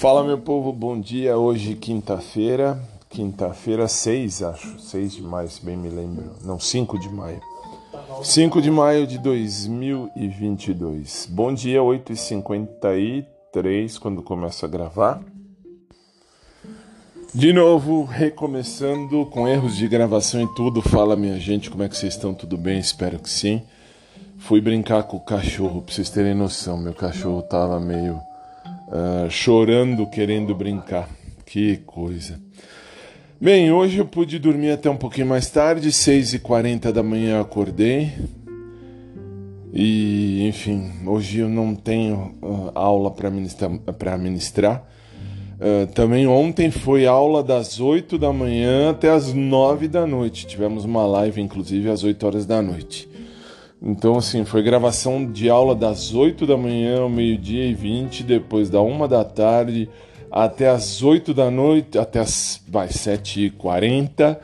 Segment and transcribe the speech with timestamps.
[0.00, 1.36] Fala meu povo, bom dia.
[1.36, 6.32] Hoje quinta-feira, quinta-feira 6, acho, 6 de maio, se bem me lembro.
[6.42, 7.38] Não, 5 de maio.
[8.22, 11.28] 5 de maio de 2022.
[11.30, 15.22] Bom dia, 8h53, quando começo a gravar.
[17.34, 20.80] De novo, recomeçando com erros de gravação e tudo.
[20.80, 22.32] Fala minha gente, como é que vocês estão?
[22.32, 22.78] Tudo bem?
[22.78, 23.60] Espero que sim.
[24.38, 26.78] Fui brincar com o cachorro, pra vocês terem noção.
[26.78, 28.18] Meu cachorro tava meio
[28.90, 31.08] uh, chorando, querendo brincar.
[31.46, 32.40] Que coisa.
[33.40, 38.12] Bem, hoje eu pude dormir até um pouquinho mais tarde, 6h40 da manhã acordei.
[39.72, 43.70] E, enfim, hoje eu não tenho uh, aula para ministrar.
[44.18, 44.84] Ministrar.
[45.60, 50.46] Uh, também ontem foi aula das 8 da manhã até as 9 da noite.
[50.46, 53.09] Tivemos uma live, inclusive, às 8 horas da noite.
[53.82, 58.68] Então, assim, foi gravação de aula das 8 da manhã ao meio-dia e 20, depois
[58.68, 59.88] da 1 da tarde
[60.30, 64.38] até as 8 da noite, até as vai, 7h40.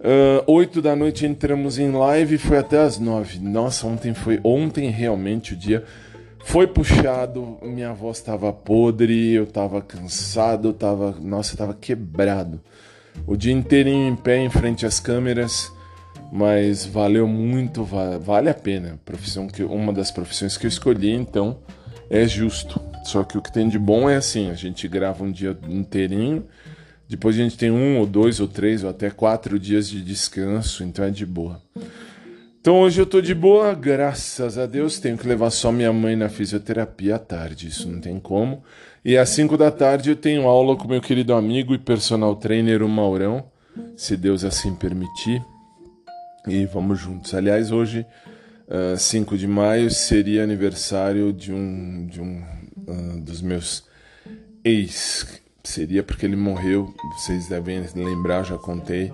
[0.00, 3.38] Uh, 8 da noite entramos em live e foi até as 9.
[3.38, 4.40] Nossa, ontem foi.
[4.42, 5.84] Ontem realmente o dia
[6.42, 11.14] foi puxado, minha voz estava podre, eu estava cansado, eu tava.
[11.20, 12.60] Nossa, eu quebrado.
[13.26, 15.70] O dia inteirinho em pé em frente às câmeras
[16.32, 18.98] mas valeu muito, vale a pena.
[19.04, 21.58] Profissão que uma das profissões que eu escolhi, então
[22.08, 22.80] é justo.
[23.04, 26.46] Só que o que tem de bom é assim, a gente grava um dia inteirinho,
[27.08, 30.84] depois a gente tem um ou dois ou três ou até quatro dias de descanso,
[30.84, 31.60] então é de boa.
[32.60, 35.00] Então hoje eu tô de boa, graças a Deus.
[35.00, 38.62] Tenho que levar só minha mãe na fisioterapia à tarde, isso não tem como.
[39.02, 42.82] E às 5 da tarde eu tenho aula com meu querido amigo e personal trainer,
[42.82, 43.44] o Maurão,
[43.96, 45.42] se Deus assim permitir
[46.46, 47.34] e vamos juntos.
[47.34, 48.06] Aliás, hoje,
[48.68, 52.42] uh, ah, 5 de maio, seria aniversário de um, de um
[52.86, 53.84] uh, dos meus
[54.64, 55.40] ex.
[55.62, 59.12] Seria porque ele morreu, vocês devem lembrar, já contei.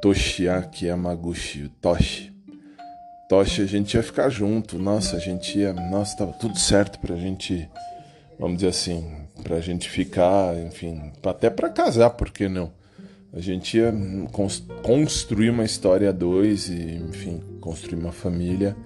[0.00, 2.32] Toshiaki Yamaguchi, Toshi.
[3.28, 5.72] Toshi, a gente ia ficar junto, nossa, a gente ia.
[5.72, 7.68] Nossa, tava tudo certo pra gente,
[8.38, 9.10] vamos dizer assim,
[9.42, 12.72] pra gente ficar, enfim, até pra casar, por que não?
[13.34, 13.90] A gente ia
[14.82, 18.76] construir uma história a dois e, enfim, construir uma família.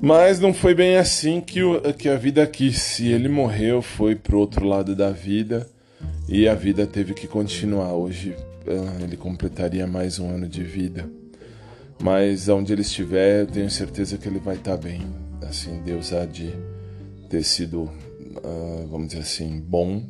[0.00, 3.00] Mas não foi bem assim que, o, que a vida quis.
[3.00, 5.68] E ele morreu, foi pro outro lado da vida
[6.28, 7.92] e a vida teve que continuar.
[7.94, 8.36] Hoje
[8.68, 11.10] ah, ele completaria mais um ano de vida.
[12.00, 15.02] Mas onde ele estiver, eu tenho certeza que ele vai estar tá bem.
[15.42, 16.54] Assim, Deus há de
[17.28, 20.04] ter sido, uh, vamos dizer assim, bom.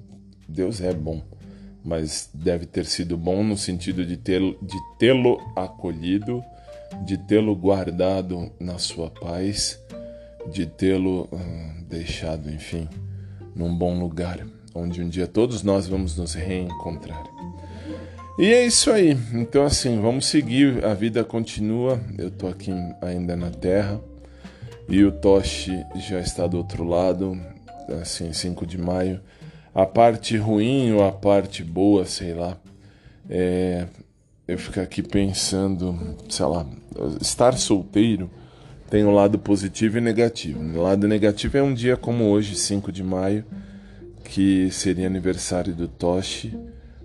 [0.47, 1.23] Deus é bom
[1.85, 4.59] mas deve ter sido bom no sentido de tê-lo
[4.99, 6.43] tê-lo acolhido,
[7.05, 9.79] de tê-lo guardado na sua paz,
[10.51, 12.89] de tê-lo uh, deixado, enfim,
[13.55, 17.23] num bom lugar, onde um dia todos nós vamos nos reencontrar.
[18.39, 19.17] E é isso aí.
[19.33, 22.01] Então assim, vamos seguir, a vida continua.
[22.17, 24.01] Eu tô aqui ainda na Terra
[24.89, 27.39] e o Toshi já está do outro lado,
[28.01, 29.21] assim, 5 de maio
[29.75, 32.57] a parte ruim ou a parte boa, sei lá,
[33.29, 33.87] é,
[34.47, 36.67] eu fico aqui pensando, sei lá,
[37.21, 38.31] estar solteiro
[38.95, 40.61] tem um lado positivo e negativo.
[40.79, 43.45] O lado negativo é um dia como hoje, 5 de maio,
[44.23, 46.57] que seria aniversário do Toshi,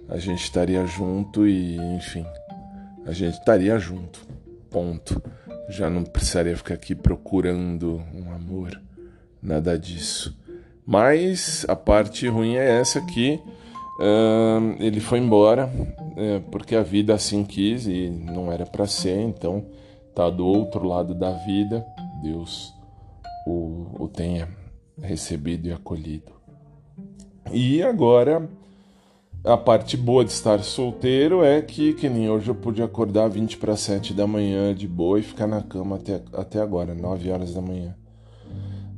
[0.07, 2.25] a gente estaria junto e, enfim,
[3.07, 4.19] a gente estaria junto.
[4.69, 5.19] Ponto.
[5.68, 8.80] Já não precisaria ficar aqui procurando um amor,
[9.41, 10.38] nada disso.
[10.89, 13.39] Mas a parte ruim é essa que
[14.79, 19.66] ele foi embora uh, porque a vida assim quis e não era para ser, então
[20.16, 21.85] tá do outro lado da vida,
[22.23, 22.73] Deus
[23.45, 24.50] o, o tenha
[25.00, 26.31] recebido e acolhido.
[27.51, 28.50] E agora
[29.45, 33.57] a parte boa de estar solteiro é que, que nem hoje eu pude acordar 20
[33.57, 37.53] para 7 da manhã de boa e ficar na cama até, até agora, 9 horas
[37.53, 37.95] da manhã.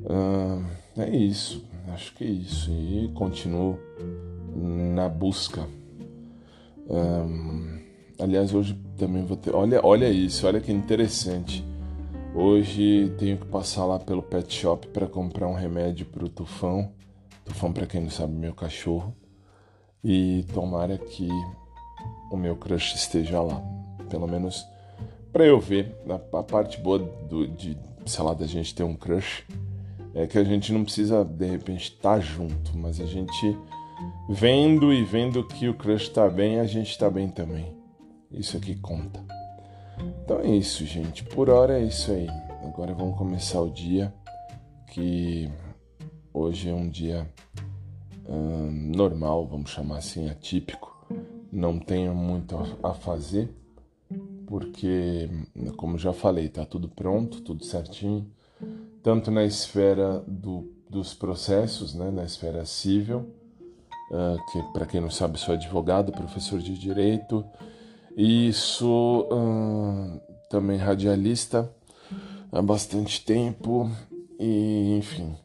[0.05, 0.63] Uh,
[0.97, 2.71] é isso acho que é isso.
[2.71, 3.79] E continuo
[4.55, 5.67] na busca.
[6.89, 7.79] Um,
[8.19, 9.55] aliás, hoje também vou ter.
[9.55, 11.63] Olha, olha isso, olha que interessante.
[12.33, 16.91] Hoje tenho que passar lá pelo pet shop para comprar um remédio para o tufão.
[17.43, 19.15] Tufão, para quem não sabe, meu cachorro.
[20.03, 21.27] E tomara que
[22.31, 23.61] o meu crush esteja lá.
[24.09, 24.65] Pelo menos
[25.31, 25.95] para eu ver.
[26.09, 29.45] A, parte boa do, de, sei lá, da gente ter um crush
[30.13, 33.57] é que a gente não precisa de repente estar tá junto, mas a gente
[34.29, 37.75] vendo e vendo que o crush está bem, a gente está bem também.
[38.31, 39.23] Isso aqui conta.
[40.23, 41.23] Então é isso, gente.
[41.23, 42.27] Por hora é isso aí.
[42.63, 44.13] Agora vamos começar o dia
[44.87, 45.49] que
[46.33, 47.29] hoje é um dia
[48.25, 51.05] uh, normal, vamos chamar assim, atípico.
[51.51, 53.53] Não tenho muito a fazer,
[54.47, 55.29] porque,
[55.75, 58.29] como já falei, está tudo pronto, tudo certinho,
[59.03, 63.29] tanto na esfera do, dos processos, né, na esfera civil,
[64.11, 67.43] uh, que para quem não sabe sou advogado, professor de direito,
[68.15, 71.71] e sou uh, também radialista
[72.51, 73.89] há bastante tempo
[74.39, 75.35] e enfim.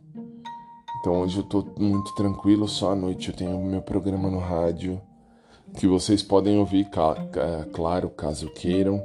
[1.01, 5.01] Então hoje eu tô muito tranquilo, só à noite eu tenho meu programa no rádio
[5.77, 6.89] que vocês podem ouvir,
[7.73, 9.03] claro, caso queiram,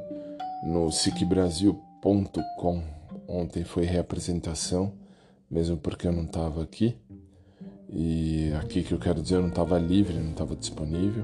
[0.63, 3.00] no sicbrasil.com.
[3.33, 4.91] Ontem foi reapresentação,
[5.49, 6.97] mesmo porque eu não estava aqui.
[7.89, 11.23] E aqui que eu quero dizer, eu não estava livre, não estava disponível.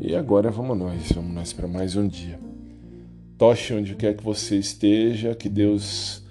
[0.00, 2.40] E agora vamos nós, vamos nós para mais um dia.
[3.36, 6.24] Toche onde quer que você esteja, que Deus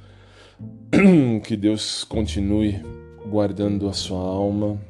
[1.45, 2.83] que Deus continue
[3.29, 4.81] guardando a sua alma,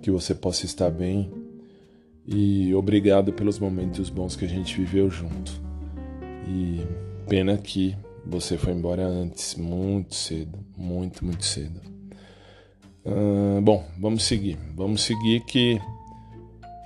[0.00, 1.28] que você possa estar bem.
[2.24, 5.60] E obrigado pelos momentos bons que a gente viveu junto.
[6.46, 6.86] E
[7.28, 11.80] pena que você foi embora antes, muito cedo, muito, muito cedo.
[13.04, 14.58] Uh, bom, vamos seguir.
[14.76, 15.80] Vamos seguir que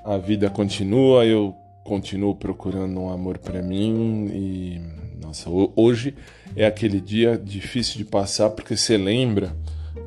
[0.04, 1.54] a vida continua, eu
[1.84, 4.80] continuo procurando um amor para mim e
[5.20, 6.14] nossa, hoje
[6.54, 9.56] é aquele dia difícil de passar porque você lembra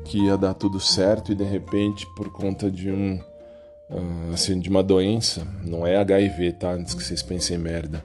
[0.04, 3.20] que ia dar tudo certo e de repente por conta de um
[4.32, 6.72] assim de uma doença, não é HIV, tá?
[6.72, 8.04] Antes que vocês pensem merda.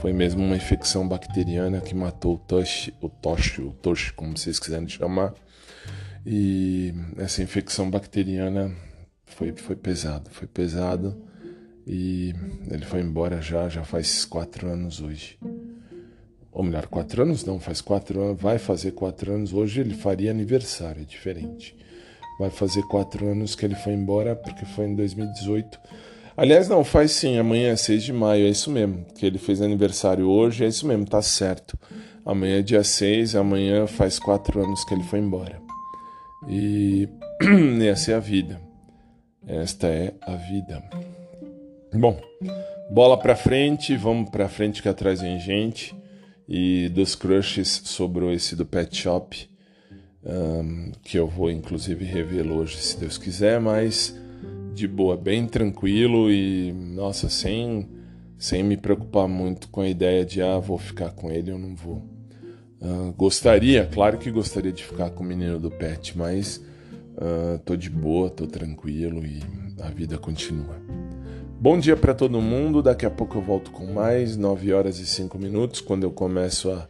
[0.00, 4.58] Foi mesmo uma infecção bacteriana que matou o Tosh, o Tosh, o Tosh, como vocês
[4.58, 5.34] quiserem chamar.
[6.26, 8.74] E essa infecção bacteriana
[9.26, 11.16] foi foi pesado, foi pesado
[11.86, 12.34] e
[12.70, 15.38] ele foi embora já, já faz quatro anos hoje.
[16.52, 19.52] Ou melhor, quatro anos não, faz quatro anos, vai fazer quatro anos.
[19.52, 21.76] Hoje ele faria aniversário, é diferente.
[22.40, 25.78] Vai fazer quatro anos que ele foi embora, porque foi em 2018.
[26.34, 29.04] Aliás, não, faz sim, amanhã é 6 de maio, é isso mesmo.
[29.14, 31.78] Que ele fez aniversário hoje, é isso mesmo, tá certo.
[32.24, 35.60] Amanhã é dia 6, amanhã faz quatro anos que ele foi embora.
[36.48, 37.10] E
[37.86, 38.58] essa é a vida.
[39.46, 40.82] Esta é a vida.
[41.92, 42.18] Bom,
[42.90, 45.94] bola pra frente, vamos pra frente que atrás vem gente.
[46.48, 49.46] E dos crushes sobrou esse do Pet Shop,
[50.24, 54.14] um, que eu vou inclusive revelar hoje, se Deus quiser, mas
[54.74, 57.88] de boa, bem tranquilo e, nossa, sem,
[58.38, 61.74] sem me preocupar muito com a ideia de, ah, vou ficar com ele ou não
[61.74, 62.02] vou.
[62.80, 66.56] Uh, gostaria, claro que gostaria de ficar com o menino do Pet, mas
[67.16, 69.42] uh, tô de boa, tô tranquilo e
[69.82, 70.80] a vida continua.
[71.60, 72.82] Bom dia para todo mundo.
[72.82, 76.70] Daqui a pouco eu volto com mais 9 horas e 5 minutos, quando eu começo
[76.70, 76.88] a.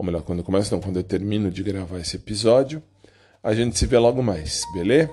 [0.00, 2.82] Ou melhor, quando eu começo, não, quando eu termino de gravar esse episódio.
[3.42, 5.10] A gente se vê logo mais, beleza?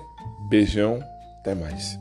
[0.48, 0.98] Beijão,
[1.40, 1.98] até mais.